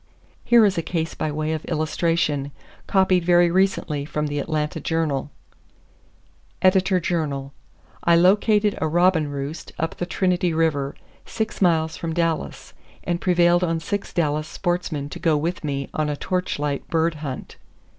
[0.43, 2.51] Here is a case by way of illustration,
[2.87, 5.29] copied very recently from the Atlanta Journal:
[6.63, 10.95] Editor Journal:—I located a robin roost up the Trinity River,
[11.27, 16.09] six miles from Dallas, and prevailed on six Dallas sportsmen to go with me on
[16.09, 17.57] a torch light bird hunt.